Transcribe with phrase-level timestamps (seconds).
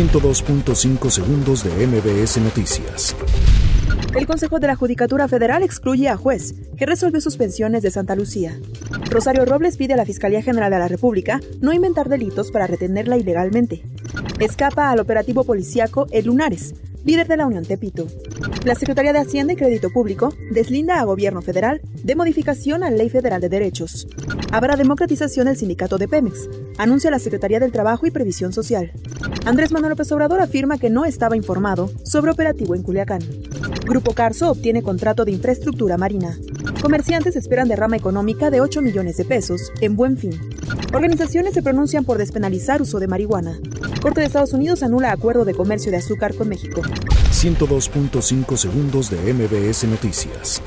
[0.00, 3.14] 102.5 segundos de MBS Noticias.
[4.16, 8.58] El Consejo de la Judicatura Federal excluye a juez que resuelve suspensiones de Santa Lucía.
[9.10, 13.18] Rosario Robles pide a la Fiscalía General de la República no inventar delitos para retenerla
[13.18, 13.82] ilegalmente.
[14.38, 16.74] Escapa al operativo policíaco El Lunares,
[17.04, 18.06] líder de la Unión Tepito.
[18.64, 23.08] La Secretaría de Hacienda y Crédito Público deslinda a Gobierno Federal de modificación a Ley
[23.08, 24.06] Federal de Derechos.
[24.52, 28.92] Habrá democratización del sindicato de Pemex, anuncia la Secretaría del Trabajo y Previsión Social.
[29.46, 33.22] Andrés Manuel López Obrador afirma que no estaba informado sobre operativo en Culiacán.
[33.86, 36.36] Grupo Carso obtiene contrato de infraestructura marina.
[36.82, 40.32] Comerciantes esperan derrama económica de 8 millones de pesos en buen fin.
[40.92, 43.58] Organizaciones se pronuncian por despenalizar uso de marihuana.
[44.00, 46.80] Corte de Estados Unidos anula acuerdo de comercio de azúcar con México.
[46.80, 50.62] 102.5 segundos de MBS Noticias.